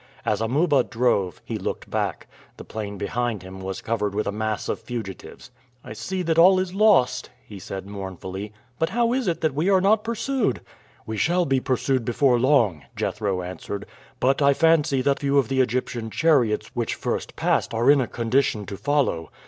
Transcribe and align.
As 0.25 0.41
Amuba 0.41 0.83
drove, 0.83 1.43
he 1.45 1.59
looked 1.59 1.87
back. 1.91 2.25
The 2.57 2.63
plain 2.63 2.97
behind 2.97 3.43
him 3.43 3.59
was 3.61 3.83
covered 3.83 4.15
with 4.15 4.25
a 4.25 4.31
mass 4.31 4.67
of 4.67 4.79
fugitives. 4.79 5.51
"I 5.83 5.93
see 5.93 6.23
that 6.23 6.39
all 6.39 6.57
is 6.59 6.73
lost," 6.73 7.29
he 7.45 7.59
said 7.59 7.85
mournfully. 7.85 8.51
"But 8.79 8.89
how 8.89 9.13
is 9.13 9.27
it 9.27 9.41
that 9.41 9.53
we 9.53 9.69
are 9.69 9.79
not 9.79 10.03
pursued?" 10.03 10.61
"We 11.05 11.17
shall 11.17 11.45
be 11.45 11.59
pursued 11.59 12.03
before 12.03 12.39
long," 12.39 12.81
Jethro 12.95 13.43
answered. 13.43 13.85
"But 14.19 14.41
I 14.41 14.55
fancy 14.55 15.03
that 15.03 15.19
few 15.19 15.37
of 15.37 15.49
the 15.49 15.61
Egyptian 15.61 16.09
chariots 16.09 16.71
which 16.73 16.95
first 16.95 17.35
passed 17.35 17.71
are 17.71 17.91
in 17.91 18.01
a 18.01 18.07
condition 18.07 18.65
to 18.65 18.77
follow. 18.77 19.29